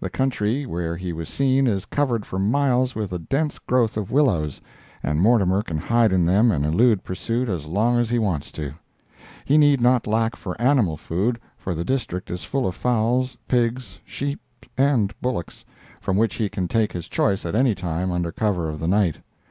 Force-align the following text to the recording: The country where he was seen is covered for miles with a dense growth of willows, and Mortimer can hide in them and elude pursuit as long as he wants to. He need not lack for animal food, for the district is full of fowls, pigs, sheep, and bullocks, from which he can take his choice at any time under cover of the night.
The 0.00 0.10
country 0.10 0.66
where 0.66 0.98
he 0.98 1.14
was 1.14 1.30
seen 1.30 1.66
is 1.66 1.86
covered 1.86 2.26
for 2.26 2.38
miles 2.38 2.94
with 2.94 3.10
a 3.10 3.18
dense 3.18 3.58
growth 3.58 3.96
of 3.96 4.10
willows, 4.10 4.60
and 5.02 5.18
Mortimer 5.18 5.62
can 5.62 5.78
hide 5.78 6.12
in 6.12 6.26
them 6.26 6.50
and 6.50 6.62
elude 6.66 7.02
pursuit 7.02 7.48
as 7.48 7.64
long 7.64 7.98
as 7.98 8.10
he 8.10 8.18
wants 8.18 8.52
to. 8.52 8.74
He 9.46 9.56
need 9.56 9.80
not 9.80 10.06
lack 10.06 10.36
for 10.36 10.60
animal 10.60 10.98
food, 10.98 11.40
for 11.56 11.74
the 11.74 11.86
district 11.86 12.30
is 12.30 12.44
full 12.44 12.66
of 12.66 12.74
fowls, 12.74 13.38
pigs, 13.48 13.98
sheep, 14.04 14.40
and 14.76 15.14
bullocks, 15.22 15.64
from 16.02 16.18
which 16.18 16.34
he 16.34 16.50
can 16.50 16.68
take 16.68 16.92
his 16.92 17.08
choice 17.08 17.46
at 17.46 17.54
any 17.54 17.74
time 17.74 18.12
under 18.12 18.30
cover 18.30 18.68
of 18.68 18.78
the 18.78 18.86
night. 18.88 19.20